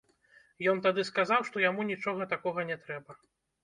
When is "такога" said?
2.37-2.69